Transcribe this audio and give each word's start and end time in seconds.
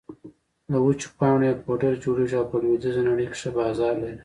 له 0.71 0.77
وچو 0.85 1.09
پاڼو 1.17 1.45
يې 1.49 1.53
پوډر 1.63 1.93
جوړېږي 2.03 2.35
او 2.39 2.45
په 2.51 2.57
لویدېزه 2.63 3.01
نړۍ 3.09 3.25
کې 3.31 3.37
ښه 3.41 3.49
بازار 3.59 3.93
لري 4.01 4.17